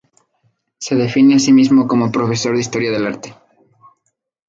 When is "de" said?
2.55-2.61